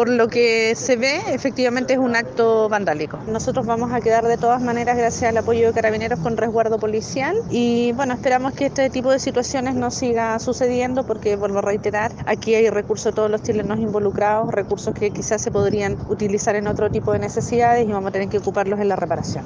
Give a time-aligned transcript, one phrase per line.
[0.00, 3.18] por lo que se ve, efectivamente es un acto vandálico.
[3.26, 7.36] Nosotros vamos a quedar de todas maneras, gracias al apoyo de carabineros, con resguardo policial
[7.50, 12.12] y bueno, esperamos que este tipo de situaciones no siga sucediendo porque, vuelvo a reiterar,
[12.24, 16.66] aquí hay recursos de todos los chilenos involucrados, recursos que quizás se podrían utilizar en
[16.66, 19.44] otro tipo de necesidades y vamos a tener que ocuparlos en la reparación.